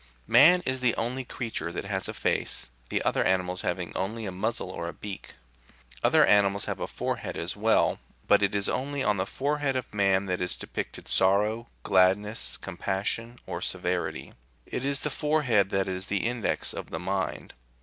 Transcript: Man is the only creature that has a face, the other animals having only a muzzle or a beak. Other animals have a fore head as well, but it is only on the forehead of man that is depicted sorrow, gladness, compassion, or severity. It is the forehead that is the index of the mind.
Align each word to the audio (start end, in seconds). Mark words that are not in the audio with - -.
Man 0.25 0.63
is 0.65 0.79
the 0.79 0.95
only 0.95 1.23
creature 1.23 1.71
that 1.71 1.85
has 1.85 2.07
a 2.07 2.13
face, 2.15 2.71
the 2.89 3.03
other 3.03 3.23
animals 3.23 3.61
having 3.61 3.95
only 3.95 4.25
a 4.25 4.31
muzzle 4.31 4.71
or 4.71 4.87
a 4.87 4.93
beak. 4.93 5.35
Other 6.03 6.25
animals 6.25 6.65
have 6.65 6.79
a 6.79 6.87
fore 6.87 7.17
head 7.17 7.37
as 7.37 7.55
well, 7.55 7.99
but 8.27 8.41
it 8.41 8.55
is 8.55 8.67
only 8.67 9.03
on 9.03 9.17
the 9.17 9.27
forehead 9.27 9.75
of 9.75 9.93
man 9.93 10.25
that 10.25 10.41
is 10.41 10.55
depicted 10.55 11.07
sorrow, 11.07 11.67
gladness, 11.83 12.57
compassion, 12.57 13.37
or 13.45 13.61
severity. 13.61 14.33
It 14.65 14.83
is 14.83 15.01
the 15.01 15.11
forehead 15.11 15.69
that 15.69 15.87
is 15.87 16.07
the 16.07 16.25
index 16.25 16.73
of 16.73 16.89
the 16.89 16.99
mind. 16.99 17.53